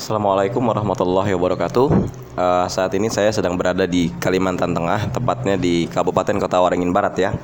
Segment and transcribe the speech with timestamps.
[0.00, 1.88] Assalamualaikum warahmatullahi wabarakatuh.
[2.32, 7.20] Uh, saat ini saya sedang berada di Kalimantan Tengah, tepatnya di Kabupaten Kota Waringin Barat
[7.20, 7.36] ya.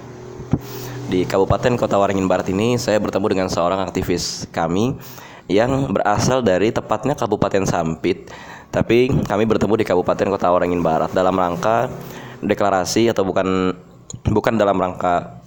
[1.13, 4.97] Di Kabupaten Kota Waringin Barat ini saya bertemu dengan seorang aktivis kami
[5.53, 8.33] yang berasal dari tepatnya Kabupaten Sampit,
[8.73, 11.93] tapi kami bertemu di Kabupaten Kota Waringin Barat dalam rangka
[12.41, 13.77] deklarasi atau bukan
[14.33, 15.45] bukan dalam rangka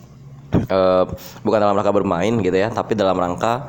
[0.69, 1.09] uh,
[1.41, 3.65] bukan dalam rangka bermain gitu ya, tapi dalam rangka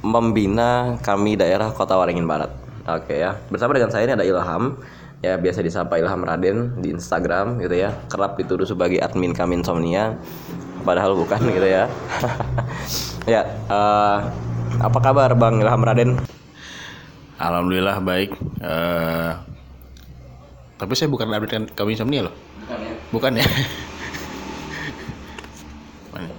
[0.00, 2.52] membina kami daerah Kota Waringin Barat.
[2.88, 3.36] Oke ya.
[3.52, 4.80] Bersama dengan saya ini ada Ilham
[5.20, 7.92] ya biasa disapa Ilham Raden di Instagram gitu ya.
[8.08, 10.16] Kerap dituduh sebagai admin kami insomnia
[10.82, 11.84] padahal bukan gitu ya.
[13.36, 14.32] ya, uh,
[14.80, 16.16] apa kabar Bang Ilham Raden?
[17.36, 18.36] Alhamdulillah baik.
[18.60, 19.36] Uh,
[20.80, 22.34] tapi saya bukan admin kami insomnia loh.
[23.12, 23.44] Bukan ya.
[26.08, 26.34] Bukan ya.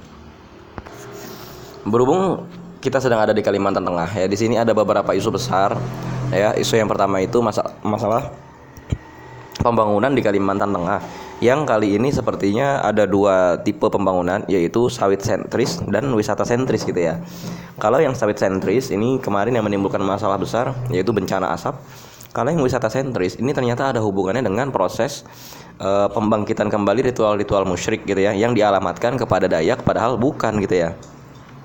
[1.81, 2.45] Berhubung
[2.81, 4.25] kita sedang ada di Kalimantan Tengah ya.
[4.25, 5.77] Di sini ada beberapa isu besar
[6.33, 6.57] ya.
[6.57, 8.33] Isu yang pertama itu masalah masalah
[9.61, 10.99] pembangunan di Kalimantan Tengah
[11.41, 17.01] yang kali ini sepertinya ada dua tipe pembangunan yaitu sawit sentris dan wisata sentris gitu
[17.01, 17.17] ya.
[17.81, 21.77] Kalau yang sawit sentris ini kemarin yang menimbulkan masalah besar yaitu bencana asap.
[22.29, 25.25] Kalau yang wisata sentris ini ternyata ada hubungannya dengan proses
[25.81, 30.89] uh, pembangkitan kembali ritual-ritual musyrik gitu ya yang dialamatkan kepada Dayak padahal bukan gitu ya.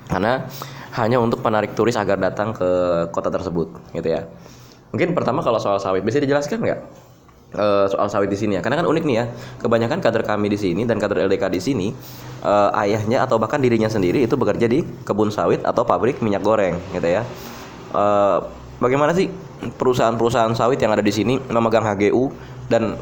[0.09, 0.49] Karena
[0.97, 2.69] hanya untuk penarik turis agar datang ke
[3.13, 4.25] kota tersebut gitu ya.
[4.89, 6.79] Mungkin pertama kalau soal sawit bisa dijelaskan nggak?
[7.55, 8.61] Uh, soal sawit di sini ya.
[8.65, 9.25] Karena kan unik nih ya.
[9.61, 11.87] Kebanyakan kader kami di sini dan kader LDK di sini
[12.43, 16.75] uh, ayahnya atau bahkan dirinya sendiri itu bekerja di kebun sawit atau pabrik minyak goreng
[16.91, 17.21] gitu ya.
[17.93, 18.43] Uh,
[18.81, 19.29] bagaimana sih
[19.77, 22.29] perusahaan-perusahaan sawit yang ada di sini memegang HGU
[22.67, 22.97] dan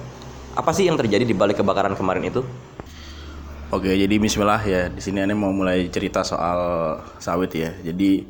[0.55, 2.41] apa sih yang terjadi di balik kebakaran kemarin itu
[3.75, 4.87] Oke, jadi Bismillah ya.
[4.87, 7.75] Di sini Ane mau mulai cerita soal sawit ya.
[7.83, 8.23] Jadi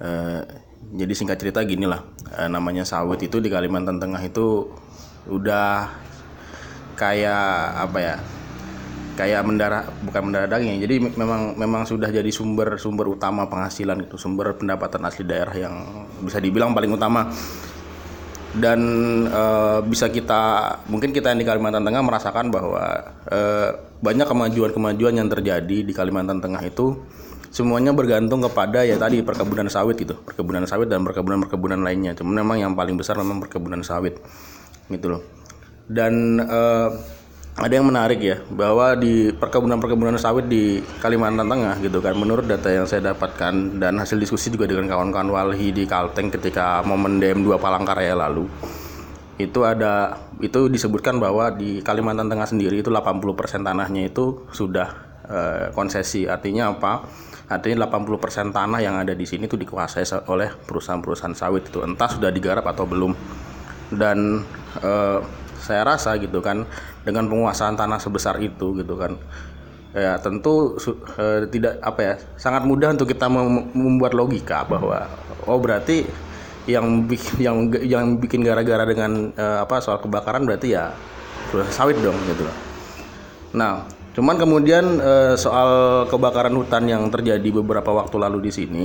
[0.00, 0.40] eh,
[0.96, 2.00] jadi singkat cerita gini lah.
[2.32, 4.64] Eh, namanya sawit itu di Kalimantan Tengah itu
[5.28, 5.92] udah
[6.96, 8.16] kayak apa ya?
[9.20, 10.80] Kayak mendarah bukan mendarah daging.
[10.80, 15.84] Jadi memang memang sudah jadi sumber sumber utama penghasilan itu, sumber pendapatan asli daerah yang
[16.24, 17.28] bisa dibilang paling utama
[18.56, 18.80] dan
[19.28, 22.84] uh, bisa kita mungkin kita yang di Kalimantan Tengah merasakan bahwa
[23.28, 23.70] uh,
[24.00, 26.96] banyak kemajuan-kemajuan yang terjadi di Kalimantan Tengah itu
[27.52, 30.16] semuanya bergantung kepada ya tadi perkebunan sawit gitu.
[30.16, 32.16] Perkebunan sawit dan perkebunan-perkebunan lainnya.
[32.16, 34.16] Cuma memang yang paling besar memang perkebunan sawit
[34.88, 35.22] gitu loh.
[35.88, 37.17] Dan uh,
[37.58, 42.70] ada yang menarik ya bahwa di perkebunan-perkebunan sawit di Kalimantan Tengah gitu kan menurut data
[42.70, 47.58] yang saya dapatkan dan hasil diskusi juga dengan kawan-kawan Walhi di Kalteng ketika momen DM2
[47.58, 48.46] Palangkaraya lalu
[49.38, 54.88] itu ada itu disebutkan bahwa di Kalimantan Tengah sendiri itu 80% tanahnya itu sudah
[55.30, 56.26] uh, konsesi.
[56.26, 57.06] Artinya apa?
[57.46, 62.34] Artinya 80% tanah yang ada di sini itu dikuasai oleh perusahaan-perusahaan sawit itu entah sudah
[62.34, 63.14] digarap atau belum.
[63.94, 64.42] Dan
[64.82, 65.22] uh,
[65.60, 66.64] saya rasa gitu kan
[67.02, 69.18] dengan penguasaan tanah sebesar itu gitu kan
[69.96, 73.26] ya tentu uh, tidak apa ya sangat mudah untuk kita
[73.72, 75.08] membuat logika bahwa
[75.48, 76.04] oh berarti
[76.68, 77.08] yang
[77.40, 80.92] yang yang bikin gara-gara dengan uh, apa soal kebakaran berarti ya
[81.72, 82.44] sawit dong gitu
[83.56, 88.84] Nah, cuman kemudian uh, soal kebakaran hutan yang terjadi beberapa waktu lalu di sini.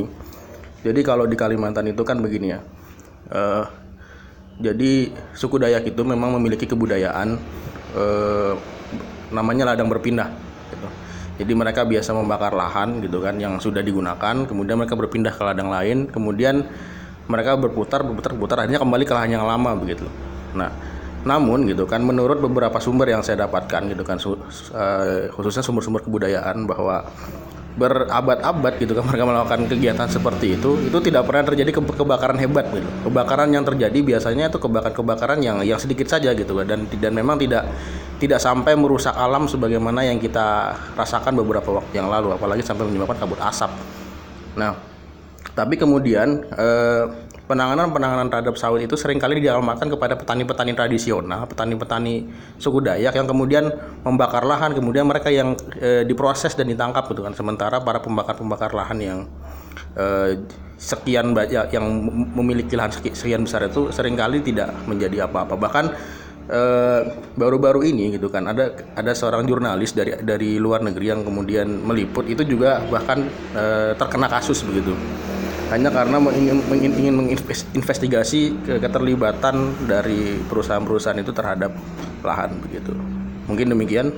[0.84, 2.60] Jadi kalau di Kalimantan itu kan begini ya.
[4.62, 7.38] Jadi suku Dayak itu memang memiliki kebudayaan
[7.98, 8.54] eh,
[9.34, 10.30] namanya ladang berpindah.
[10.70, 10.88] Gitu.
[11.42, 15.74] Jadi mereka biasa membakar lahan gitu kan yang sudah digunakan, kemudian mereka berpindah ke ladang
[15.74, 16.62] lain, kemudian
[17.26, 20.06] mereka berputar, berputar, berputar, akhirnya kembali ke lahan yang lama begitu.
[20.54, 20.70] Nah,
[21.24, 24.36] namun gitu kan menurut beberapa sumber yang saya dapatkan gitu kan uh,
[25.32, 27.08] khususnya sumber-sumber kebudayaan bahwa
[27.74, 32.70] berabad-abad gitu kan mereka melakukan kegiatan seperti itu itu tidak pernah terjadi ke kebakaran hebat
[32.70, 32.86] gitu.
[33.10, 37.42] Kebakaran yang terjadi biasanya itu kebakaran-kebakaran yang yang sedikit saja gitu kan dan dan memang
[37.42, 37.66] tidak
[38.22, 43.26] tidak sampai merusak alam sebagaimana yang kita rasakan beberapa waktu yang lalu apalagi sampai menyebabkan
[43.26, 43.74] kabut asap.
[44.54, 44.78] Nah
[45.58, 47.04] tapi kemudian eh,
[47.44, 53.68] penanganan-penanganan terhadap sawit itu sering kali dialamatkan kepada petani-petani tradisional, petani-petani suku Dayak yang kemudian
[54.08, 57.36] membakar lahan, kemudian mereka yang e, diproses dan ditangkap gitu kan.
[57.36, 59.20] Sementara para pembakar-pembakar lahan yang
[60.00, 60.40] e,
[60.80, 61.86] sekian banyak yang
[62.32, 65.56] memiliki lahan sekian besar itu sering kali tidak menjadi apa-apa.
[65.60, 65.86] Bahkan
[67.40, 72.28] baru-baru ini gitu kan ada ada seorang jurnalis dari dari luar negeri yang kemudian meliput
[72.28, 73.24] itu juga bahkan
[73.56, 74.92] e, terkena kasus begitu
[75.74, 81.74] hanya karena ingin, ingin menginvestigasi keterlibatan dari perusahaan-perusahaan itu terhadap
[82.22, 82.94] lahan begitu.
[83.50, 84.14] Mungkin demikian.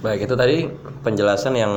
[0.00, 0.56] Baik, itu tadi
[1.04, 1.72] penjelasan yang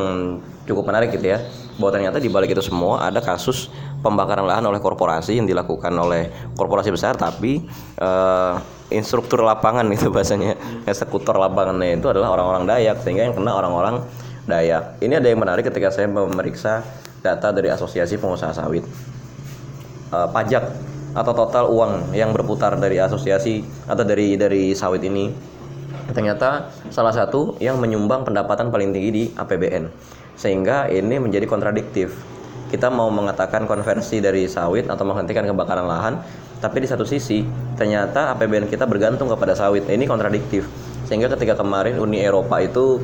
[0.64, 1.44] cukup menarik gitu ya
[1.76, 3.68] bahwa ternyata di balik itu semua ada kasus
[4.02, 7.62] pembakaran lahan oleh korporasi yang dilakukan oleh korporasi besar tapi
[8.02, 8.54] eh,
[8.92, 10.58] instruktur lapangan itu bahasanya.
[10.86, 14.04] Eksekutor lapangannya itu adalah orang-orang Dayak sehingga yang kena orang-orang
[14.46, 15.00] Dayak.
[15.00, 16.84] Ini ada yang menarik ketika saya memeriksa
[17.22, 18.84] data dari asosiasi pengusaha sawit.
[20.12, 20.64] Eh, pajak
[21.12, 25.28] atau total uang yang berputar dari asosiasi atau dari dari sawit ini
[26.12, 29.92] ternyata salah satu yang menyumbang pendapatan paling tinggi di APBN
[30.40, 32.16] sehingga ini menjadi kontradiktif
[32.72, 36.24] kita mau mengatakan konversi dari sawit atau menghentikan kebakaran lahan
[36.64, 37.44] tapi di satu sisi
[37.76, 39.84] ternyata APBN kita bergantung kepada sawit.
[39.92, 40.70] Ini kontradiktif.
[41.04, 43.04] Sehingga ketika kemarin Uni Eropa itu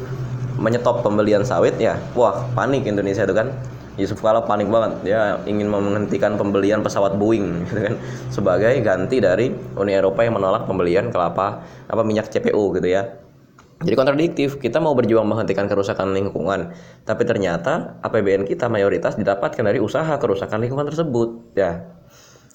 [0.55, 3.51] menyetop pembelian sawit ya wah panik Indonesia itu kan.
[3.97, 5.09] Yusuf Kala panik banget.
[5.09, 7.95] Dia ingin menghentikan pembelian pesawat Boeing gitu kan
[8.29, 13.26] sebagai ganti dari Uni Eropa yang menolak pembelian kelapa apa minyak CPO gitu ya
[13.77, 16.73] jadi kontradiktif kita mau berjuang menghentikan kerusakan lingkungan
[17.05, 21.85] tapi ternyata APBN kita mayoritas didapatkan dari usaha kerusakan lingkungan tersebut ya.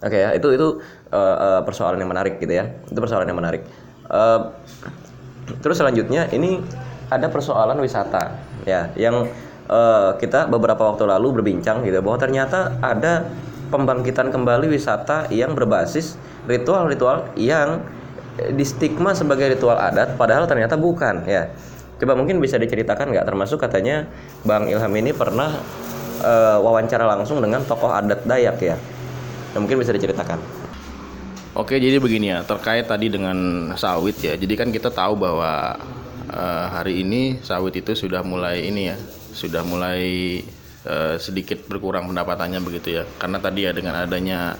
[0.03, 0.83] Oke ya itu itu
[1.15, 2.75] uh, uh, persoalan yang menarik gitu ya.
[2.91, 3.63] Itu persoalan yang menarik.
[4.11, 4.51] Uh,
[5.63, 6.59] terus selanjutnya ini
[7.13, 9.29] ada persoalan wisata ya yang
[9.69, 13.29] eh, kita beberapa waktu lalu berbincang gitu bahwa ternyata ada
[13.69, 16.17] pembangkitan kembali wisata yang berbasis
[16.49, 17.85] ritual-ritual yang
[18.39, 21.53] eh, distigma sebagai ritual adat padahal ternyata bukan ya
[21.99, 24.11] coba mungkin bisa diceritakan nggak termasuk katanya
[24.43, 25.55] Bang Ilham ini pernah
[26.23, 28.77] eh, wawancara langsung dengan tokoh adat Dayak ya
[29.53, 30.41] Nah, mungkin bisa diceritakan
[31.53, 33.37] Oke, jadi begini ya, terkait tadi dengan
[33.77, 34.33] sawit ya.
[34.41, 35.77] Jadi kan kita tahu bahwa
[36.33, 38.97] eh, hari ini sawit itu sudah mulai ini ya,
[39.37, 40.41] sudah mulai
[40.89, 43.05] eh, sedikit berkurang pendapatannya begitu ya.
[43.21, 44.57] Karena tadi ya dengan adanya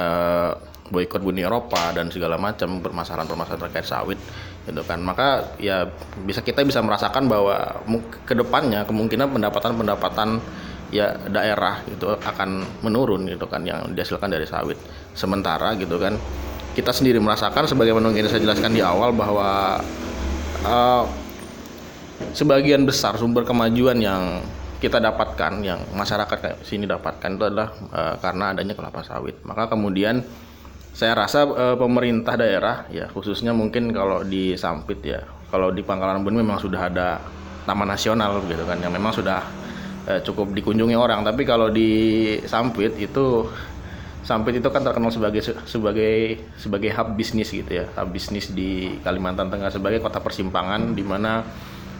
[0.00, 0.52] eh,
[0.90, 4.18] boykot Uni Eropa dan segala macam permasalahan-permasalahan terkait sawit
[4.66, 5.00] gitu kan.
[5.00, 5.86] Maka ya
[6.26, 10.42] bisa kita bisa merasakan bahwa mu- ke depannya kemungkinan pendapatan-pendapatan
[10.90, 14.76] ya daerah gitu akan menurun gitu kan yang dihasilkan dari sawit.
[15.14, 16.18] Sementara gitu kan
[16.74, 19.78] kita sendiri merasakan sebagaimana yang saya jelaskan di awal bahwa
[20.66, 21.04] eh,
[22.34, 24.42] sebagian besar sumber kemajuan yang
[24.80, 29.38] kita dapatkan yang masyarakat sini dapatkan itu adalah eh, karena adanya kelapa sawit.
[29.42, 30.22] Maka kemudian
[30.94, 36.22] saya rasa eh, pemerintah daerah ya khususnya mungkin kalau di Sampit ya, kalau di Pangkalan
[36.22, 37.18] Bun memang sudah ada
[37.64, 39.40] taman nasional gitu kan yang memang sudah
[40.10, 41.22] eh, cukup dikunjungi orang.
[41.22, 41.90] Tapi kalau di
[42.44, 43.46] Sampit itu
[44.20, 49.48] Sampit itu kan terkenal sebagai sebagai sebagai hub bisnis gitu ya, hub bisnis di Kalimantan
[49.48, 51.42] Tengah sebagai kota persimpangan di mana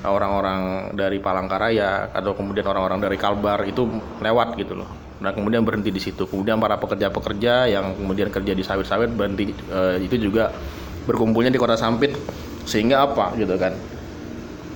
[0.05, 3.89] orang-orang dari Palangkaraya atau kemudian orang-orang dari Kalbar itu
[4.21, 5.10] lewat gitu loh.
[5.21, 6.25] Nah kemudian berhenti di situ.
[6.25, 10.49] Kemudian para pekerja-pekerja yang kemudian kerja di sawit-sawit berhenti eh, itu juga
[11.05, 12.17] berkumpulnya di kota Sampit
[12.65, 13.77] sehingga apa gitu kan?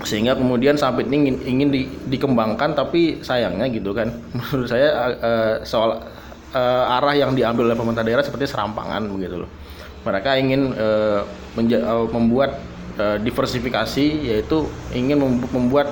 [0.05, 5.55] Sehingga kemudian Sampit ini ingin, ingin di- dikembangkan tapi sayangnya gitu kan menurut saya eh,
[5.65, 6.05] soal
[6.53, 9.51] eh, arah yang diambil oleh pemerintah daerah seperti serampangan begitu loh.
[10.05, 11.21] Mereka ingin eh,
[11.57, 12.61] menja- eh, membuat
[13.01, 15.89] eh, diversifikasi yaitu ingin mem- membuat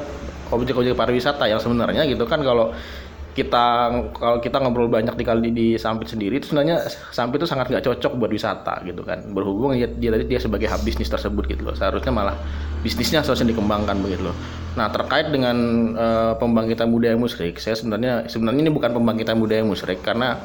[0.52, 2.76] objek-objek pariwisata yang sebenarnya gitu kan kalau
[3.32, 3.64] kita
[4.12, 7.84] kalau kita ngobrol banyak di kali di Sampit sendiri itu sebenarnya Sampit itu sangat nggak
[7.84, 9.24] cocok buat wisata gitu kan.
[9.32, 11.74] Berhubung dia dia dia sebagai hub bisnis tersebut gitu loh.
[11.74, 12.36] Seharusnya malah
[12.84, 14.36] bisnisnya seharusnya dikembangkan begitu loh.
[14.76, 15.56] Nah terkait dengan
[15.96, 20.36] eh, pembangkitan budaya musyrik saya sebenarnya sebenarnya ini bukan pembangkitan budaya musyrik karena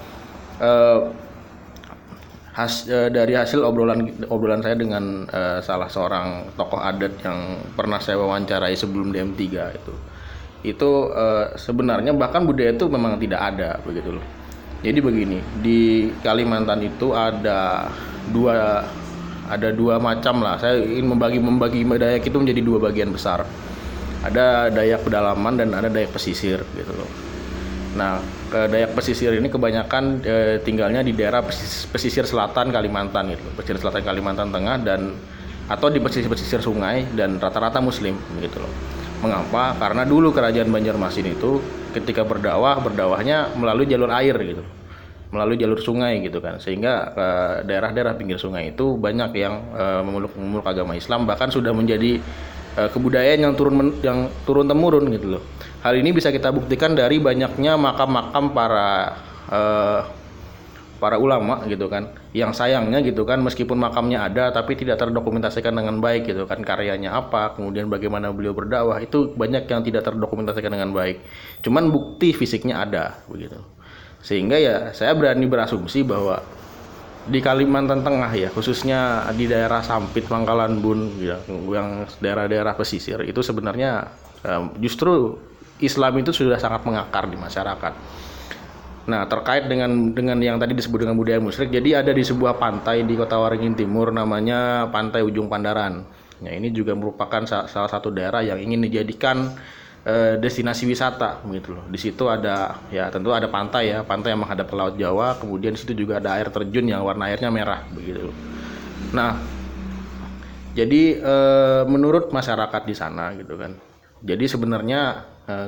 [0.63, 0.99] eh,
[2.57, 8.01] has, eh, dari hasil obrolan obrolan saya dengan eh, salah seorang tokoh adat yang pernah
[8.01, 9.43] saya wawancarai sebelum DM3
[9.77, 9.93] itu
[10.65, 14.25] itu eh, sebenarnya bahkan budaya itu memang tidak ada begitu loh.
[14.81, 17.89] Jadi begini di Kalimantan itu ada
[18.29, 18.85] dua
[19.47, 20.59] ada dua macam lah.
[20.61, 23.47] Saya ingin membagi membagi Dayak itu menjadi dua bagian besar.
[24.21, 27.09] Ada Dayak pedalaman dan ada Dayak pesisir gitu loh.
[27.97, 28.21] Nah,
[28.53, 33.81] ke Dayak pesisir ini kebanyakan eh, tinggalnya di daerah pesis- pesisir selatan Kalimantan gitu, pesisir
[33.81, 35.15] selatan Kalimantan Tengah dan
[35.67, 38.71] atau di pesisir-pesisir sungai dan rata-rata Muslim gitu loh.
[39.17, 39.73] Mengapa?
[39.81, 41.57] Karena dulu kerajaan Banjarmasin itu
[41.97, 44.61] ketika berdakwah berdawahnya melalui jalur air gitu,
[45.33, 50.37] melalui jalur sungai gitu kan, sehingga eh, daerah-daerah pinggir sungai itu banyak yang eh, memeluk
[50.37, 52.21] memeluk agama Islam bahkan sudah menjadi
[52.77, 55.43] eh, kebudayaan yang turun yang turun temurun gitu loh.
[55.81, 59.17] Hal ini bisa kita buktikan dari banyaknya makam-makam para
[59.49, 60.01] eh,
[60.97, 62.13] para ulama gitu kan.
[62.33, 67.13] Yang sayangnya gitu kan meskipun makamnya ada tapi tidak terdokumentasikan dengan baik gitu kan karyanya
[67.13, 71.21] apa, kemudian bagaimana beliau berdakwah itu banyak yang tidak terdokumentasikan dengan baik.
[71.61, 73.61] Cuman bukti fisiknya ada begitu.
[74.21, 76.41] Sehingga ya saya berani berasumsi bahwa
[77.27, 83.43] di Kalimantan Tengah ya khususnya di daerah Sampit Pangkalan Bun ya, yang daerah-daerah pesisir itu
[83.43, 84.07] sebenarnya
[84.47, 85.35] eh, justru
[85.77, 87.93] Islam itu sudah sangat mengakar di masyarakat.
[89.07, 93.07] Nah, terkait dengan dengan yang tadi disebut dengan budaya musyrik, jadi ada di sebuah pantai
[93.07, 96.03] di Kota Waringin Timur namanya Pantai Ujung Pandaran.
[96.43, 99.55] Nah, ini juga merupakan sa- salah satu daerah yang ingin dijadikan
[100.03, 101.87] eh, destinasi wisata gitu loh.
[101.87, 105.71] Di situ ada ya tentu ada pantai ya, pantai yang menghadap ke Laut Jawa, kemudian
[105.71, 108.27] di situ juga ada air terjun yang warna airnya merah begitu.
[109.15, 109.39] Nah,
[110.75, 113.71] jadi eh, menurut masyarakat di sana gitu kan.
[114.19, 115.67] Jadi sebenarnya eh,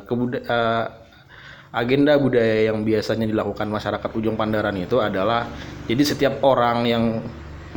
[1.69, 5.45] agenda budaya yang biasanya dilakukan masyarakat Ujung Pandaran itu adalah
[5.85, 7.03] jadi setiap orang yang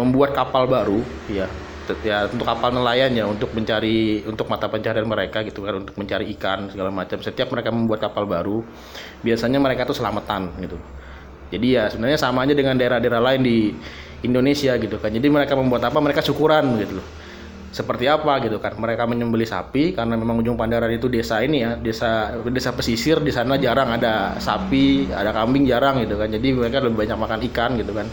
[0.00, 1.44] membuat kapal baru ya
[2.00, 6.32] ya untuk kapal nelayan ya untuk mencari untuk mata pencarian mereka gitu kan untuk mencari
[6.38, 8.64] ikan segala macam setiap mereka membuat kapal baru
[9.20, 10.80] biasanya mereka tuh selamatan gitu
[11.52, 13.58] jadi ya sebenarnya sama aja dengan daerah-daerah lain di
[14.25, 15.11] Indonesia gitu kan.
[15.12, 15.99] Jadi mereka membuat apa?
[16.00, 17.06] Mereka syukuran gitu loh.
[17.73, 18.76] Seperti apa gitu kan?
[18.76, 23.33] Mereka menyembelih sapi karena memang Ujung Pandaran itu desa ini ya, desa desa pesisir di
[23.33, 26.29] sana jarang ada sapi, ada kambing jarang gitu kan.
[26.29, 28.05] Jadi mereka lebih banyak makan ikan gitu kan.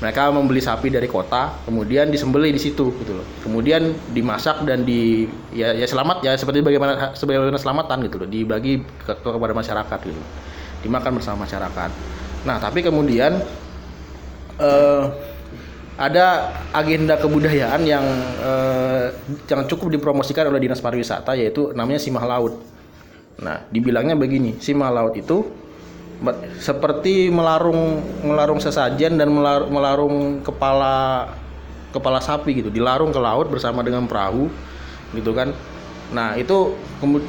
[0.00, 3.26] Mereka membeli sapi dari kota, kemudian disembelih di situ gitu loh.
[3.44, 8.80] Kemudian dimasak dan di ya, ya selamat ya seperti bagaimana sebagaimana selamatan gitu loh, dibagi
[8.80, 10.22] ke, kepada masyarakat gitu.
[10.82, 11.90] Dimakan bersama masyarakat.
[12.48, 13.38] Nah, tapi kemudian
[14.58, 15.04] eh,
[16.00, 18.04] ada agenda kebudayaan yang
[18.40, 19.06] eh,
[19.48, 22.60] yang cukup dipromosikan oleh dinas pariwisata yaitu namanya simah laut.
[23.42, 25.44] Nah, dibilangnya begini, simah laut itu
[26.62, 31.26] seperti melarung melarung sesajen dan melar- melarung kepala
[31.90, 34.48] kepala sapi gitu, dilarung ke laut bersama dengan perahu
[35.12, 35.52] gitu kan.
[36.12, 36.76] Nah itu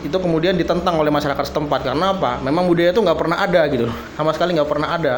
[0.03, 2.39] itu kemudian ditentang oleh masyarakat setempat karena apa?
[2.43, 5.15] Memang budaya itu nggak pernah ada gitu sama sekali nggak pernah ada.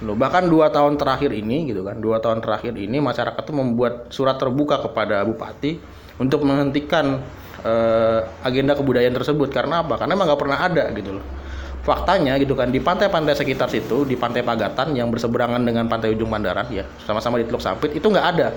[0.00, 4.08] Loh, bahkan dua tahun terakhir ini gitu kan, dua tahun terakhir ini masyarakat tuh membuat
[4.08, 5.76] surat terbuka kepada bupati
[6.16, 7.20] untuk menghentikan
[7.60, 10.00] eh, agenda kebudayaan tersebut karena apa?
[10.00, 11.26] Karena emang nggak pernah ada gitu loh.
[11.84, 16.32] Faktanya gitu kan di pantai-pantai sekitar situ, di pantai Pagatan yang berseberangan dengan pantai Ujung
[16.32, 18.56] Pandaran ya, sama-sama di Teluk Sampit itu nggak ada.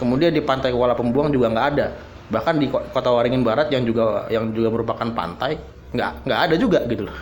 [0.00, 1.86] Kemudian di pantai Kuala Pembuang juga nggak ada.
[2.28, 5.56] Bahkan di ko- kota Waringin Barat yang juga yang juga merupakan pantai
[5.92, 7.16] nggak nggak ada juga gitu loh.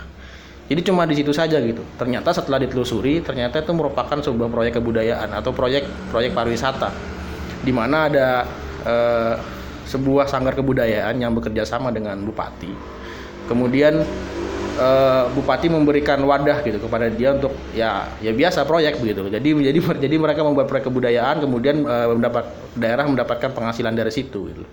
[0.67, 1.79] Jadi cuma di situ saja gitu.
[1.95, 6.91] Ternyata setelah ditelusuri, ternyata itu merupakan sebuah proyek kebudayaan atau proyek proyek pariwisata,
[7.63, 8.27] di mana ada
[8.83, 9.35] eh,
[9.87, 12.67] sebuah sanggar kebudayaan yang bekerja sama dengan bupati.
[13.47, 14.03] Kemudian
[14.75, 19.23] eh, bupati memberikan wadah gitu kepada dia untuk ya ya biasa proyek begitu.
[19.31, 22.43] Jadi jadi jadi mereka membuat proyek kebudayaan, kemudian eh, mendapat
[22.75, 24.67] daerah mendapatkan penghasilan dari situ gitu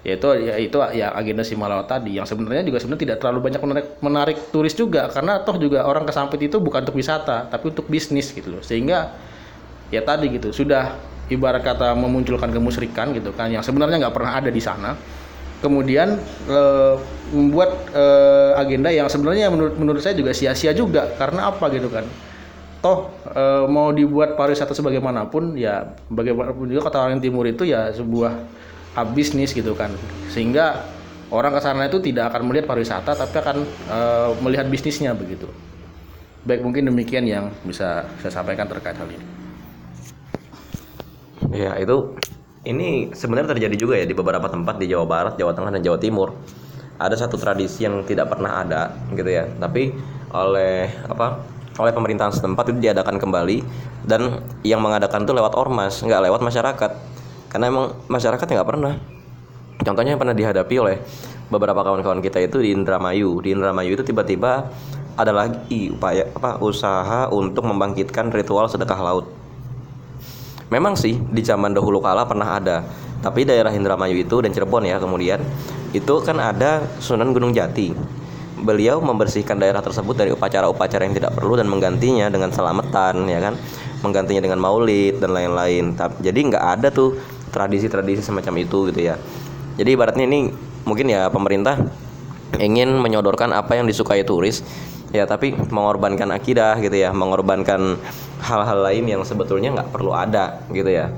[0.00, 3.86] yaitu ya itu ya agenda Simalawa tadi yang sebenarnya juga sebenarnya tidak terlalu banyak menarik,
[4.00, 7.84] menarik turis juga karena toh juga orang ke Sampit itu bukan untuk wisata tapi untuk
[7.84, 8.62] bisnis gitu loh.
[8.64, 9.12] Sehingga
[9.92, 10.96] ya tadi gitu sudah
[11.28, 14.96] ibarat kata memunculkan kemusyrikan gitu kan yang sebenarnya nggak pernah ada di sana.
[15.60, 16.16] Kemudian
[16.48, 16.94] eh,
[17.36, 21.12] membuat eh, agenda yang sebenarnya menurut menurut saya juga sia-sia juga.
[21.20, 22.08] Karena apa gitu kan?
[22.80, 28.32] Toh eh, mau dibuat pariwisata sebagaimanapun ya bagaimanapun juga kota orang timur itu ya sebuah
[29.14, 29.90] bisnis gitu kan
[30.30, 30.86] sehingga
[31.30, 35.46] orang ke sana itu tidak akan melihat pariwisata tapi akan eh, melihat bisnisnya begitu
[36.42, 39.40] baik mungkin demikian yang bisa saya sampaikan terkait hal ini
[41.50, 42.14] Ya itu
[42.62, 45.98] ini sebenarnya terjadi juga ya di beberapa tempat di Jawa Barat, Jawa Tengah dan Jawa
[45.98, 46.36] Timur.
[47.00, 49.90] Ada satu tradisi yang tidak pernah ada gitu ya, tapi
[50.30, 51.42] oleh apa?
[51.80, 53.64] Oleh pemerintahan setempat itu diadakan kembali
[54.04, 56.90] dan yang mengadakan itu lewat ormas, nggak lewat masyarakat.
[57.50, 58.94] Karena emang masyarakat nggak pernah.
[59.82, 60.96] Contohnya yang pernah dihadapi oleh
[61.50, 63.42] beberapa kawan-kawan kita itu di Indramayu.
[63.42, 64.70] Di Indramayu itu tiba-tiba
[65.18, 69.26] ada lagi upaya apa usaha untuk membangkitkan ritual sedekah laut.
[70.70, 72.86] Memang sih di zaman dahulu kala pernah ada,
[73.18, 75.42] tapi daerah Indramayu itu dan Cirebon ya kemudian
[75.90, 77.90] itu kan ada Sunan Gunung Jati.
[78.60, 83.58] Beliau membersihkan daerah tersebut dari upacara-upacara yang tidak perlu dan menggantinya dengan selamatan ya kan,
[84.04, 85.96] menggantinya dengan maulid dan lain-lain.
[86.20, 87.18] Jadi nggak ada tuh
[87.50, 89.18] tradisi-tradisi semacam itu gitu ya.
[89.76, 90.50] Jadi ibaratnya ini
[90.86, 91.78] mungkin ya pemerintah
[92.58, 94.64] ingin menyodorkan apa yang disukai turis
[95.10, 97.98] ya tapi mengorbankan akidah gitu ya mengorbankan
[98.42, 101.10] hal-hal lain yang sebetulnya nggak perlu ada gitu ya.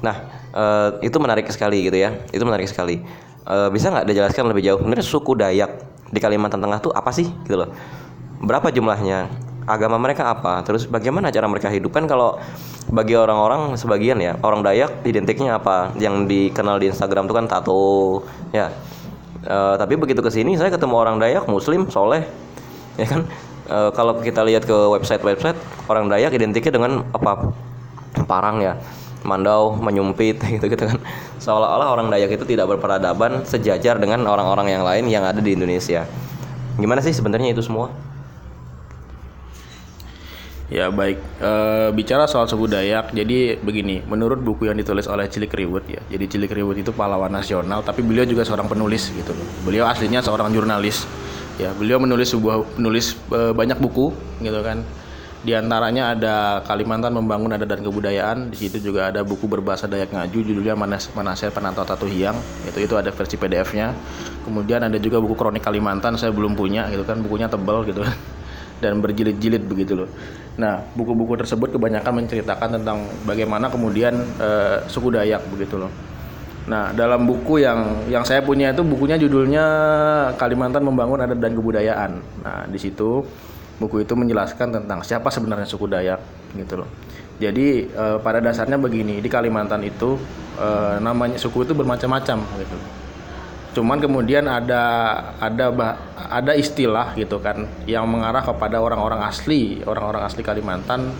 [0.00, 0.16] Nah
[0.52, 3.00] eh, itu menarik sekali gitu ya itu menarik sekali.
[3.46, 4.78] Eh, bisa nggak dijelaskan lebih jauh?
[4.82, 5.70] Sebenarnya suku Dayak
[6.10, 7.70] di Kalimantan Tengah tuh apa sih gitu loh?
[8.42, 10.62] Berapa jumlahnya agama mereka apa?
[10.62, 11.90] Terus bagaimana cara mereka hidup?
[11.92, 12.38] Kan kalau
[12.86, 15.92] bagi orang-orang sebagian ya orang Dayak identiknya apa?
[15.98, 17.84] Yang dikenal di Instagram tuh kan tato
[18.54, 18.70] ya.
[19.46, 22.24] Eh, tapi begitu ke sini saya ketemu orang Dayak Muslim soleh
[22.96, 23.26] ya kan?
[23.66, 25.58] Eh, kalau kita lihat ke website-website
[25.90, 27.50] orang Dayak identiknya dengan apa?
[28.30, 28.78] Parang ya
[29.26, 30.98] mandau menyumpit gitu gitu kan.
[31.42, 36.06] Seolah-olah orang Dayak itu tidak berperadaban sejajar dengan orang-orang yang lain yang ada di Indonesia.
[36.78, 37.90] Gimana sih sebenarnya itu semua?
[40.66, 45.52] Ya baik, Eh, bicara soal suku Dayak, jadi begini, menurut buku yang ditulis oleh Cilik
[45.52, 49.46] Riwut ya, jadi Cilik Riwut itu pahlawan nasional, tapi beliau juga seorang penulis gitu loh.
[49.62, 51.06] Beliau aslinya seorang jurnalis,
[51.60, 54.10] ya beliau menulis sebuah menulis eh, banyak buku
[54.42, 54.82] gitu kan.
[55.46, 56.34] Di antaranya ada
[56.66, 61.06] Kalimantan Membangun Adat dan Kebudayaan, di situ juga ada buku berbahasa Dayak Ngaju, judulnya Manas
[61.14, 62.34] Manasir Penantau Tatu Hiang,
[62.66, 63.94] itu itu ada versi PDF-nya.
[64.42, 68.02] Kemudian ada juga buku Kronik Kalimantan, saya belum punya gitu kan, bukunya tebal gitu
[68.80, 70.10] dan berjilid-jilid begitu loh.
[70.56, 75.92] Nah, buku-buku tersebut kebanyakan menceritakan tentang bagaimana kemudian eh, suku Dayak begitu loh.
[76.66, 79.64] Nah, dalam buku yang yang saya punya itu bukunya judulnya
[80.34, 82.10] Kalimantan Membangun Adat dan Kebudayaan.
[82.42, 83.22] Nah, di situ
[83.76, 86.20] buku itu menjelaskan tentang siapa sebenarnya suku Dayak
[86.56, 86.88] gitu loh.
[87.36, 90.16] Jadi eh, pada dasarnya begini, di Kalimantan itu
[90.56, 92.76] eh, namanya suku itu bermacam-macam gitu.
[93.76, 94.82] Cuman kemudian ada
[95.36, 95.68] ada
[96.16, 101.12] ada istilah gitu kan yang mengarah kepada orang-orang asli, orang-orang asli Kalimantan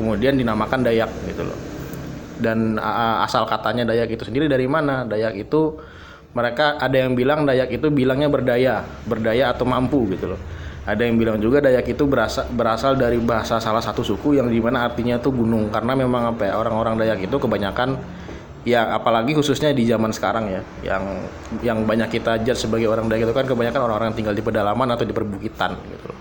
[0.00, 1.58] kemudian dinamakan Dayak gitu loh.
[2.40, 2.80] Dan
[3.20, 5.04] asal katanya Dayak itu sendiri dari mana?
[5.04, 5.76] Dayak itu
[6.32, 10.40] mereka ada yang bilang Dayak itu bilangnya berdaya, berdaya atau mampu gitu loh.
[10.88, 14.64] Ada yang bilang juga Dayak itu berasal berasal dari bahasa salah satu suku yang di
[14.64, 18.00] mana artinya itu gunung karena memang apa ya orang-orang Dayak itu kebanyakan
[18.62, 21.04] ya apalagi khususnya di zaman sekarang ya yang
[21.66, 24.88] yang banyak kita judge sebagai orang Dayak itu kan kebanyakan orang-orang yang tinggal di pedalaman
[24.94, 26.18] atau di perbukitan gitu loh.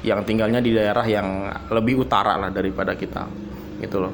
[0.00, 3.28] Yang tinggalnya di daerah yang lebih utara lah daripada kita
[3.84, 4.12] gitu loh.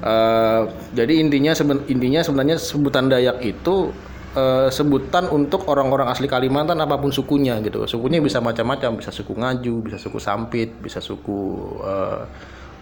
[0.00, 0.62] Eh,
[0.96, 3.92] jadi intinya seben- intinya sebenarnya sebutan Dayak itu
[4.32, 9.36] eh, sebutan untuk orang-orang asli Kalimantan apa pun sukunya gitu sukunya bisa macam-macam bisa suku
[9.36, 12.22] Ngaju bisa suku Sampit bisa suku eh,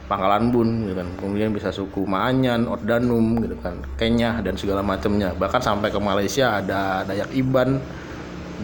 [0.08, 1.08] Pangkalan Bun gitu kan.
[1.20, 5.36] Kemudian bisa suku Maanyan, Ordanum gitu kan, Kenyah dan segala macamnya.
[5.36, 7.76] Bahkan sampai ke Malaysia ada Dayak Iban,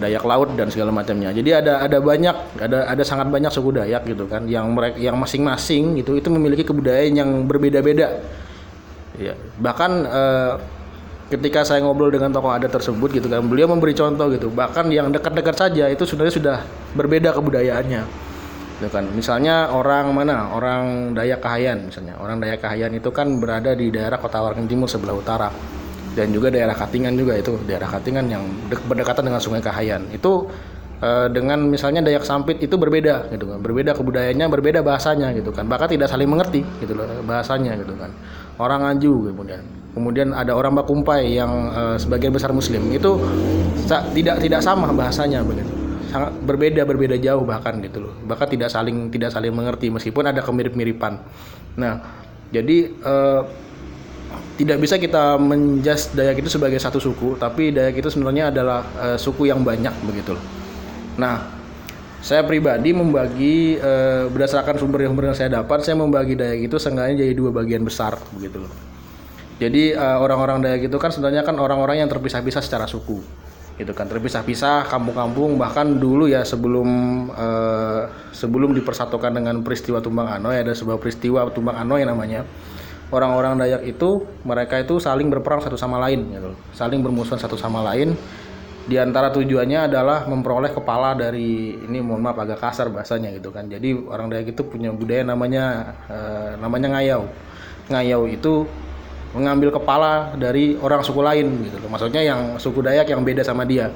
[0.01, 1.31] Dayak Laut dan segala macamnya.
[1.37, 5.21] Jadi ada ada banyak ada ada sangat banyak suku Dayak gitu kan yang mereka yang
[5.21, 8.25] masing-masing gitu itu memiliki kebudayaan yang berbeda-beda.
[9.15, 10.53] Ya, bahkan eh,
[11.31, 14.49] ketika saya ngobrol dengan tokoh adat tersebut gitu kan, beliau memberi contoh gitu.
[14.49, 16.57] Bahkan yang dekat-dekat saja itu sebenarnya sudah
[16.97, 18.33] berbeda kebudayaannya
[18.79, 19.07] gitu kan.
[19.15, 20.51] Misalnya orang mana?
[20.51, 22.19] Orang Dayak Kahayan misalnya.
[22.19, 25.49] Orang Dayak Kahayan itu kan berada di daerah Kota Waringin Timur sebelah utara.
[26.15, 27.55] Dan juga daerah Katingan juga itu.
[27.67, 30.11] Daerah Katingan yang dek- berdekatan dengan Sungai Kahayan.
[30.11, 30.51] Itu
[31.03, 33.59] eh, dengan misalnya Dayak Sampit itu berbeda gitu kan.
[33.63, 35.67] Berbeda kebudayaannya berbeda bahasanya gitu kan.
[35.71, 38.11] Bahkan tidak saling mengerti gitu loh bahasanya gitu kan.
[38.59, 39.63] Orang Ngaju kemudian.
[39.95, 42.91] Kemudian ada orang Bakumpai yang eh, sebagian besar Muslim.
[42.91, 43.23] Itu
[44.15, 45.84] tidak tidak sama bahasanya begitu
[46.15, 48.15] sangat berbeda berbeda jauh bahkan gitu loh.
[48.23, 51.19] Bahkan tidak saling tidak saling mengerti meskipun ada kemirip-miripan.
[51.75, 52.23] Nah
[52.55, 53.43] jadi eh,
[54.55, 59.19] tidak bisa kita menjas Dayak itu sebagai satu suku tapi Dayak itu sebenarnya adalah eh,
[59.19, 60.45] suku yang banyak begitu loh.
[61.19, 61.51] Nah
[62.23, 67.35] saya pribadi membagi eh, berdasarkan sumber-sumber yang saya dapat saya membagi Dayak itu seenggaknya jadi
[67.35, 68.71] dua bagian besar begitu loh.
[69.59, 73.19] Jadi eh, orang-orang Dayak itu kan sebenarnya kan orang-orang yang terpisah-pisah secara suku
[73.75, 76.89] gitu kan terpisah-pisah kampung-kampung bahkan dulu ya sebelum
[77.35, 82.47] eh, sebelum dipersatukan dengan peristiwa Tumbang Anoy ada sebuah peristiwa Tumbang Anoy namanya.
[83.11, 86.51] Orang-orang Dayak itu mereka itu saling berperang satu sama lain gitu.
[86.75, 88.15] Saling bermusuhan satu sama lain.
[88.85, 93.67] Di antara tujuannya adalah memperoleh kepala dari ini mohon maaf agak kasar bahasanya gitu kan.
[93.71, 97.23] Jadi orang Dayak itu punya budaya namanya eh, namanya ngayau.
[97.91, 98.67] Ngayau itu
[99.35, 101.91] mengambil kepala dari orang suku lain gitu loh.
[101.91, 103.91] Maksudnya yang suku Dayak yang beda sama dia.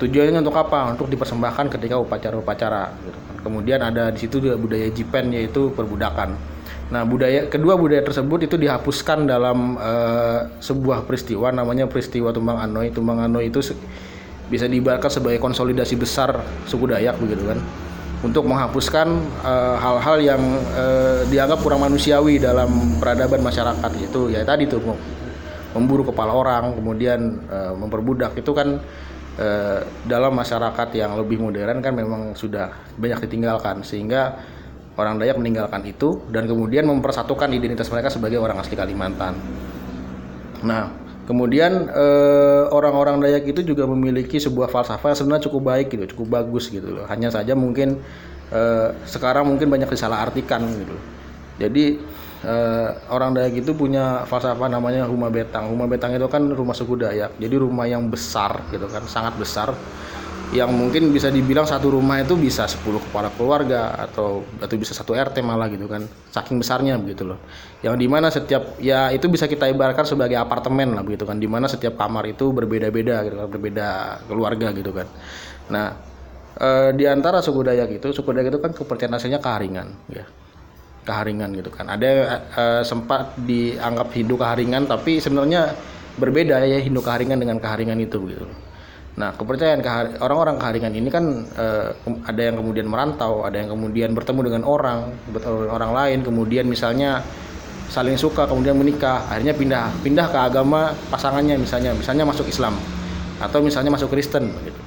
[0.00, 0.90] Tujuannya untuk apa?
[0.90, 3.36] Untuk dipersembahkan ketika upacara-upacara gitu kan.
[3.44, 6.34] Kemudian ada di situ juga budaya Jipen yaitu perbudakan.
[6.90, 12.90] Nah, budaya kedua budaya tersebut itu dihapuskan dalam eh, sebuah peristiwa namanya peristiwa Tumbang Anoy.
[12.90, 13.60] Tumbang Anoy itu
[14.48, 17.60] bisa diibaratkan sebagai konsolidasi besar suku Dayak begitu kan
[18.24, 19.06] untuk menghapuskan
[19.44, 23.90] eh, hal-hal yang eh, dianggap kurang manusiawi dalam peradaban masyarakat.
[24.00, 25.02] Itu ya tadi tuh mem-
[25.76, 28.32] memburu kepala orang kemudian eh, memperbudak.
[28.40, 28.80] Itu kan
[29.36, 33.84] eh, dalam masyarakat yang lebih modern kan memang sudah banyak ditinggalkan.
[33.84, 34.40] Sehingga
[34.96, 39.36] orang Dayak meninggalkan itu dan kemudian mempersatukan identitas mereka sebagai orang asli Kalimantan.
[40.64, 46.04] Nah, kemudian eh, orang-orang Dayak itu juga memiliki sebuah falsafah yang sebenarnya cukup baik gitu,
[46.16, 47.04] cukup bagus gitu loh.
[47.08, 48.00] Hanya saja mungkin
[48.52, 50.96] eh, sekarang mungkin banyak disalahartikan gitu.
[51.60, 51.84] Jadi
[52.44, 55.68] eh, orang Dayak itu punya falsafah namanya rumah betang.
[55.72, 57.36] Rumah betang itu kan rumah suku Dayak.
[57.40, 59.72] Jadi rumah yang besar gitu kan, sangat besar
[60.52, 65.16] yang mungkin bisa dibilang satu rumah itu bisa 10 kepala keluarga atau atau bisa satu
[65.16, 67.40] RT malah gitu kan saking besarnya begitu loh
[67.80, 71.48] yang di mana setiap ya itu bisa kita ibaratkan sebagai apartemen lah begitu kan di
[71.48, 73.88] mana setiap kamar itu berbeda-beda gitu kan berbeda
[74.28, 75.08] keluarga gitu kan
[75.72, 75.96] nah
[76.60, 80.24] eh, di antara suku Dayak itu, suku Dayak itu kan kepercayaan aslinya keharingan, ya.
[81.04, 81.90] Keharingan gitu kan.
[81.90, 82.08] Ada
[82.54, 85.74] eh, sempat dianggap Hindu keharingan, tapi sebenarnya
[86.14, 88.46] berbeda ya Hindu keharingan dengan keharingan itu gitu.
[89.14, 89.78] Nah, kepercayaan
[90.18, 91.46] orang-orang keharingan ini kan
[92.02, 96.18] kem- ada yang kemudian merantau, ada yang kemudian bertemu dengan orang, bertemu dengan orang lain,
[96.26, 97.22] kemudian misalnya
[97.86, 102.74] saling suka kemudian menikah, akhirnya pindah pindah ke agama pasangannya misalnya, misalnya masuk Islam
[103.38, 104.80] atau misalnya masuk Kristen gitu.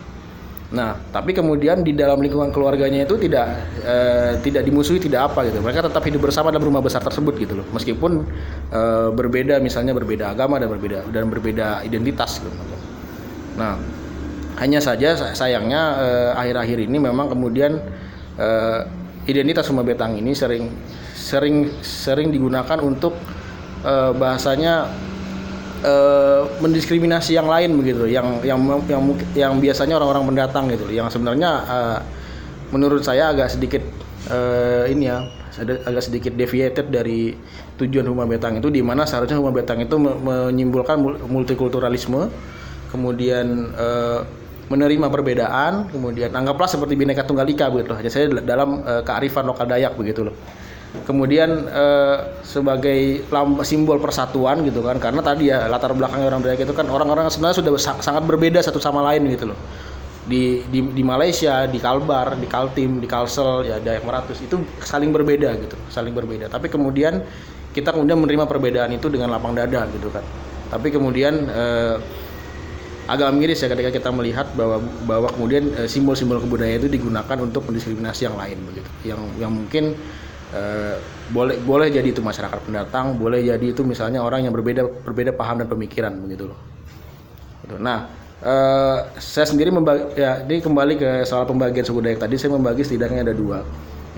[0.68, 3.48] Nah, tapi kemudian di dalam lingkungan keluarganya itu tidak
[3.88, 5.64] eh, tidak dimusuhi, tidak apa gitu.
[5.64, 7.68] Mereka tetap hidup bersama dalam rumah besar tersebut gitu loh.
[7.72, 8.28] Meskipun
[8.76, 12.52] eh, berbeda misalnya berbeda agama dan berbeda dan berbeda identitas gitu.
[13.56, 13.80] Nah,
[14.58, 17.78] hanya saja sa- sayangnya eh, akhir-akhir ini memang kemudian
[18.38, 18.80] eh,
[19.30, 20.72] identitas rumah betang ini sering
[21.14, 23.14] sering sering digunakan untuk
[23.86, 24.90] eh, bahasanya
[25.86, 29.02] eh, mendiskriminasi yang lain begitu yang yang yang
[29.38, 31.98] yang biasanya orang-orang pendatang gitu yang sebenarnya eh,
[32.74, 33.84] menurut saya agak sedikit
[34.32, 35.22] eh, ini ya
[35.58, 37.34] agak sedikit deviated dari
[37.82, 42.30] tujuan rumah betang itu di mana seharusnya rumah betang itu me- menyimpulkan mul- multikulturalisme
[42.90, 44.20] kemudian eh,
[44.68, 47.96] menerima perbedaan kemudian anggaplah seperti bineka tunggal ika begitu.
[47.96, 50.36] Hanya saya dalam eh, kearifan lokal Dayak begitu loh.
[51.04, 53.24] Kemudian eh, sebagai
[53.64, 57.58] simbol persatuan gitu kan karena tadi ya latar belakangnya orang Dayak itu kan orang-orang sebenarnya
[57.64, 59.60] sudah sa- sangat berbeda satu sama lain gitu loh.
[60.28, 65.16] Di di, di Malaysia di Kalbar di Kaltim di Kalsel ya Dayak Meratus itu saling
[65.16, 66.52] berbeda gitu saling berbeda.
[66.52, 67.24] Tapi kemudian
[67.72, 70.26] kita kemudian menerima perbedaan itu dengan lapang dada gitu kan.
[70.68, 71.96] Tapi kemudian eh,
[73.08, 77.64] agak miris ya ketika kita melihat bahwa bahwa kemudian eh, simbol-simbol kebudayaan itu digunakan untuk
[77.72, 78.90] mendiskriminasi yang lain begitu.
[79.08, 79.84] Yang yang mungkin
[80.52, 80.96] eh,
[81.32, 85.64] boleh boleh jadi itu masyarakat pendatang boleh jadi itu misalnya orang yang berbeda berbeda paham
[85.64, 86.60] dan pemikiran begitu loh.
[87.80, 88.12] Nah
[88.44, 92.84] eh, saya sendiri membagi ya ini kembali ke soal pembagian suku Dayak tadi saya membagi
[92.84, 93.64] setidaknya ada dua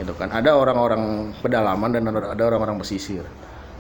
[0.01, 0.33] gitu kan.
[0.33, 3.21] Ada orang-orang pedalaman dan ada orang-orang pesisir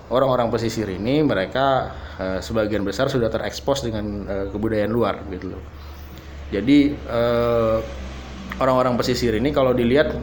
[0.09, 5.61] orang-orang pesisir ini mereka eh, sebagian besar sudah terekspos dengan eh, kebudayaan luar gitu loh.
[6.49, 7.77] Jadi eh,
[8.57, 10.17] orang-orang pesisir ini kalau dilihat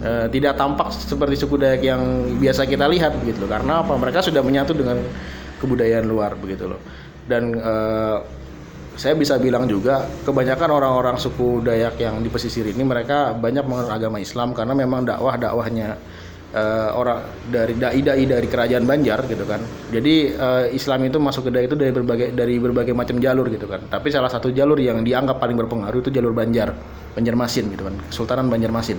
[0.00, 2.02] eh, tidak tampak seperti suku Dayak yang
[2.40, 3.50] biasa kita lihat begitu loh.
[3.52, 3.92] Karena apa?
[3.94, 4.98] Mereka sudah menyatu dengan
[5.60, 6.80] kebudayaan luar begitu loh.
[7.28, 8.18] Dan eh,
[8.96, 13.92] saya bisa bilang juga kebanyakan orang-orang suku Dayak yang di pesisir ini mereka banyak mengenal
[13.92, 16.00] agama Islam karena memang dakwah-dakwahnya
[16.52, 19.60] eh, orang dari dai-dai dari kerajaan Banjar gitu kan.
[19.90, 23.66] Jadi eh, Islam itu masuk ke Dayak itu dari berbagai dari berbagai macam jalur gitu
[23.66, 23.82] kan.
[23.88, 26.74] Tapi salah satu jalur yang dianggap paling berpengaruh itu jalur Banjar,
[27.18, 27.94] Banjarmasin gitu kan.
[28.06, 28.98] Kesultanan Banjarmasin.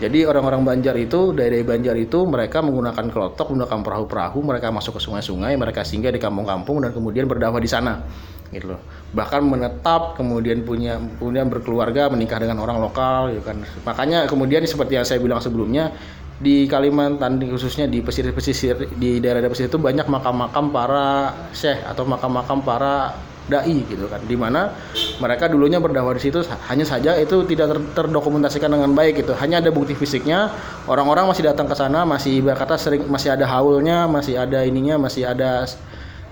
[0.00, 5.00] Jadi orang-orang Banjar itu dari Banjar itu mereka menggunakan kelotok, menggunakan perahu-perahu, mereka masuk ke
[5.04, 8.00] sungai-sungai, mereka singgah di kampung-kampung dan kemudian berdakwah di sana
[8.48, 8.80] gitu loh.
[9.12, 13.60] Bahkan menetap, kemudian punya kemudian berkeluarga, menikah dengan orang lokal gitu kan.
[13.84, 15.94] Makanya kemudian seperti yang saya bilang sebelumnya
[16.40, 22.64] di Kalimantan khususnya di pesisir-pesisir di daerah-daerah pesisir itu banyak makam-makam para syekh atau makam-makam
[22.64, 23.12] para
[23.44, 24.24] dai gitu kan.
[24.24, 24.72] Di mana
[25.20, 26.40] mereka dulunya berdakwah di situ
[26.72, 29.36] hanya saja itu tidak ter- terdokumentasikan dengan baik gitu.
[29.36, 30.48] Hanya ada bukti fisiknya
[30.88, 35.28] orang-orang masih datang ke sana masih berkata sering masih ada haulnya masih ada ininya masih
[35.28, 35.68] ada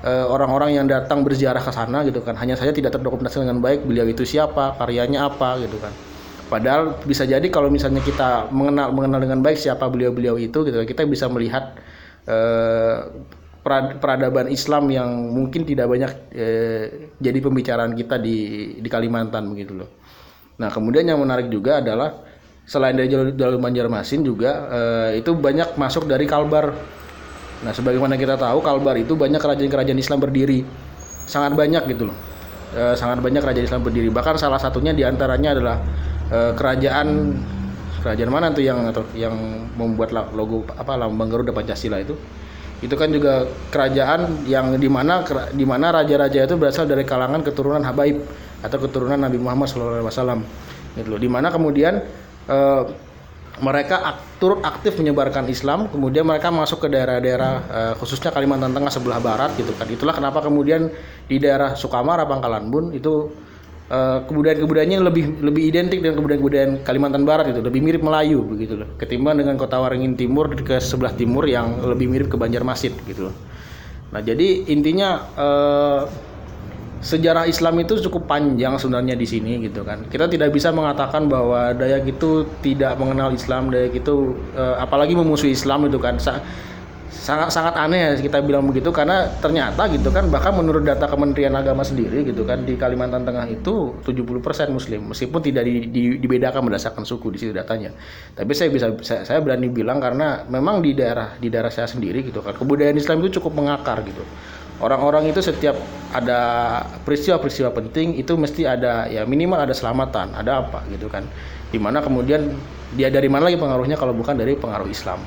[0.09, 2.33] eh, orang-orang yang datang berziarah ke sana gitu kan.
[2.40, 6.08] Hanya saja tidak terdokumentasi dengan baik beliau itu siapa karyanya apa gitu kan
[6.49, 11.05] padahal bisa jadi kalau misalnya kita mengenal mengenal dengan baik siapa beliau-beliau itu gitu kita
[11.05, 11.77] bisa melihat
[12.25, 12.97] eh,
[13.63, 16.85] perad- peradaban Islam yang mungkin tidak banyak eh,
[17.21, 18.37] jadi pembicaraan kita di
[18.81, 19.91] di Kalimantan begitu loh.
[20.59, 22.25] Nah kemudian yang menarik juga adalah
[22.65, 26.73] selain dari jalur, jalur Banjarmasin juga eh, itu banyak masuk dari Kalbar.
[27.61, 30.65] Nah sebagaimana kita tahu Kalbar itu banyak kerajaan-kerajaan Islam berdiri
[31.29, 32.17] sangat banyak gitu loh.
[32.69, 34.09] Eh, sangat banyak kerajaan Islam berdiri.
[34.09, 35.77] Bahkan salah satunya di antaranya adalah
[36.33, 37.09] eh, kerajaan
[37.99, 39.35] kerajaan mana tuh yang yang
[39.75, 42.14] membuat logo apa lambang Garuda Pancasila itu?
[42.79, 43.43] Itu kan juga
[43.75, 48.23] kerajaan yang di mana di mana raja-raja itu berasal dari kalangan keturunan Habaib
[48.62, 50.41] atau keturunan Nabi Muhammad SAW.
[50.95, 51.19] Gitu loh.
[51.19, 51.99] Di mana kemudian
[52.47, 52.83] eh,
[53.59, 54.23] mereka
[54.62, 59.75] aktif menyebarkan Islam, kemudian mereka masuk ke daerah-daerah eh, khususnya Kalimantan Tengah sebelah barat gitu
[59.75, 59.91] kan.
[59.91, 60.87] Itulah kenapa kemudian
[61.27, 63.35] di daerah Sukamara, Pangkalan Bun itu
[63.88, 68.88] eh, kebudayaan-kebudayaannya lebih lebih identik dengan kebudayaan-kebudayaan Kalimantan Barat itu, lebih mirip Melayu begitu loh.
[69.01, 73.35] Ketimbang dengan Kota Waringin Timur ke sebelah timur yang lebih mirip ke Banjarmasin gitu loh.
[74.09, 76.01] Nah, jadi intinya eh,
[76.98, 80.03] sejarah Islam itu cukup panjang sebenarnya di sini gitu kan.
[80.11, 85.55] Kita tidak bisa mengatakan bahwa Dayak itu tidak mengenal Islam, Dayak itu eh, apalagi memusuhi
[85.55, 86.18] Islam itu kan.
[86.18, 86.42] Sa-
[87.09, 91.57] sangat sangat aneh ya kita bilang begitu karena ternyata gitu kan bahkan menurut data Kementerian
[91.57, 96.68] Agama sendiri gitu kan di Kalimantan Tengah itu 70% muslim meskipun tidak di- di- dibedakan
[96.68, 97.97] berdasarkan suku di situ datanya.
[98.37, 102.25] Tapi saya bisa saya, saya berani bilang karena memang di daerah di daerah saya sendiri
[102.29, 104.23] gitu kan kebudayaan Islam itu cukup mengakar gitu.
[104.79, 105.75] Orang-orang itu setiap
[106.14, 106.38] ada
[107.03, 111.27] peristiwa-peristiwa penting itu mesti ada ya minimal ada selamatan, ada apa gitu kan.
[111.73, 112.55] Di mana kemudian
[112.94, 115.18] dia dari mana lagi pengaruhnya kalau bukan dari pengaruh Islam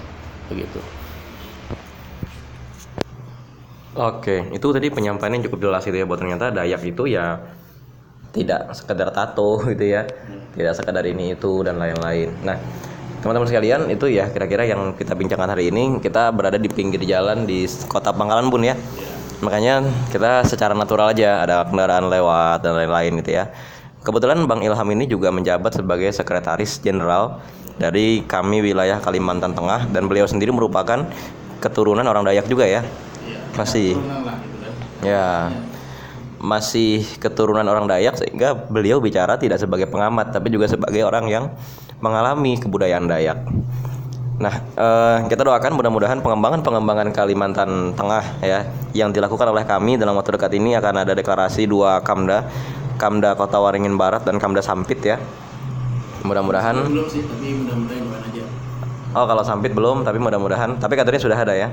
[0.48, 1.01] begitu.
[3.92, 7.44] Oke, itu tadi penyampaiannya cukup jelas gitu ya bahwa ternyata Dayak itu ya
[8.32, 10.08] tidak sekedar tato gitu ya.
[10.56, 12.32] Tidak sekedar ini itu dan lain-lain.
[12.48, 12.56] Nah,
[13.20, 17.44] teman-teman sekalian itu ya kira-kira yang kita bincangkan hari ini kita berada di pinggir jalan
[17.44, 18.80] di kota Pangkalan Bun ya.
[19.44, 23.52] Makanya kita secara natural aja ada kendaraan lewat dan lain-lain gitu ya.
[24.08, 27.44] Kebetulan Bang Ilham ini juga menjabat sebagai sekretaris jenderal
[27.76, 31.06] dari kami wilayah Kalimantan Tengah dan beliau sendiri merupakan
[31.60, 32.88] keturunan orang Dayak juga ya.
[33.56, 33.98] Masih.
[35.04, 35.52] Ya.
[36.42, 41.54] Masih keturunan orang Dayak sehingga beliau bicara tidak sebagai pengamat tapi juga sebagai orang yang
[42.02, 43.46] mengalami kebudayaan Dayak.
[44.42, 48.66] Nah, eh, kita doakan mudah-mudahan pengembangan-pengembangan Kalimantan Tengah ya
[48.98, 52.50] yang dilakukan oleh kami dalam waktu dekat ini akan ada deklarasi dua Kamda,
[52.98, 55.22] Kamda Kota Waringin Barat dan Kamda Sampit ya.
[56.26, 58.44] Mudah-mudahan belum sih tapi mudah-mudahan doain aja
[59.12, 61.70] Oh, kalau Sampit belum, tapi mudah-mudahan tapi kadernya sudah ada ya.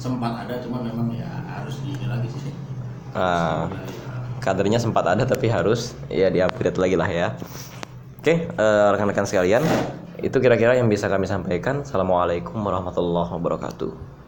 [0.00, 2.52] Sempat ada cuma memang ya harus di ini lagi sih
[3.10, 3.66] Ah,
[4.38, 7.28] kadernya sempat ada tapi harus ya di-upgrade lagi lah ya.
[8.22, 9.66] Oke, eh, rekan-rekan sekalian,
[10.22, 11.82] itu kira-kira yang bisa kami sampaikan.
[11.82, 14.19] Assalamualaikum warahmatullahi wabarakatuh.